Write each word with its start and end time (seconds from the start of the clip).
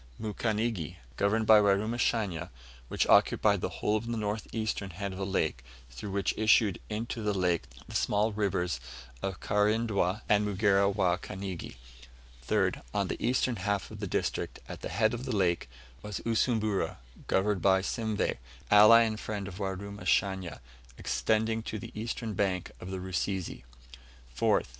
Mukanigi, 0.19 0.95
governed 1.15 1.45
by 1.45 1.59
Warumashanya, 1.61 2.49
which 2.87 3.05
occupied 3.05 3.61
the 3.61 3.69
whole 3.69 3.97
of 3.97 4.07
the 4.07 4.17
north 4.17 4.47
eastern 4.51 4.89
head 4.89 5.11
of 5.11 5.19
the 5.19 5.25
lake, 5.27 5.63
through 5.91 6.09
which 6.09 6.33
issued 6.35 6.79
into 6.89 7.21
the 7.21 7.35
lake 7.35 7.65
the 7.87 7.93
small 7.95 8.31
rivers 8.31 8.79
of 9.21 9.39
Karindwa 9.39 10.23
and 10.27 10.43
Mugera 10.43 10.89
wa 10.91 11.17
Kanigi. 11.17 11.75
3rd. 12.47 12.81
On 12.95 13.09
the 13.09 13.23
eastern 13.23 13.57
half 13.57 13.91
of 13.91 13.99
the 13.99 14.07
district, 14.07 14.57
at 14.67 14.81
the 14.81 14.89
head 14.89 15.13
of 15.13 15.25
the 15.25 15.35
lake, 15.35 15.69
was 16.01 16.19
Usumbura, 16.21 16.97
governed 17.27 17.61
by 17.61 17.81
Simveh, 17.81 18.37
ally 18.71 19.01
and 19.01 19.19
friend 19.19 19.47
of 19.47 19.59
Warumashanya, 19.59 20.61
extending 20.97 21.61
to 21.61 21.77
the 21.77 21.91
eastern 21.93 22.33
bank 22.33 22.71
of 22.79 22.89
the 22.89 22.97
Rusizi. 22.99 23.65
4th. 24.35 24.65